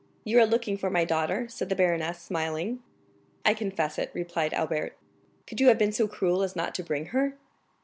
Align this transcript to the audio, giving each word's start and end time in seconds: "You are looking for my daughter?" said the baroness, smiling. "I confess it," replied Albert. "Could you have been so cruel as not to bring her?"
"You 0.23 0.39
are 0.39 0.47
looking 0.47 0.77
for 0.77 0.89
my 0.89 1.05
daughter?" 1.05 1.47
said 1.47 1.69
the 1.69 1.75
baroness, 1.75 2.19
smiling. 2.23 2.81
"I 3.45 3.53
confess 3.53 3.99
it," 3.99 4.09
replied 4.15 4.51
Albert. 4.51 4.97
"Could 5.45 5.61
you 5.61 5.67
have 5.67 5.77
been 5.77 5.91
so 5.91 6.07
cruel 6.07 6.41
as 6.41 6.55
not 6.55 6.73
to 6.73 6.83
bring 6.83 7.05
her?" 7.13 7.37